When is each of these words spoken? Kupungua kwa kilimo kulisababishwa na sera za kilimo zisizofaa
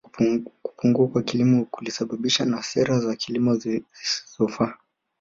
Kupungua 0.63 1.07
kwa 1.07 1.23
kilimo 1.23 1.65
kulisababishwa 1.65 2.45
na 2.45 2.63
sera 2.63 2.99
za 2.99 3.15
kilimo 3.15 3.55
zisizofaa 3.55 4.73